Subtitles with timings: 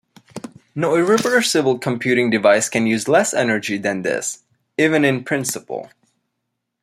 [0.73, 4.41] No irreversible computing device can use less energy than this,
[4.75, 5.91] even in principle.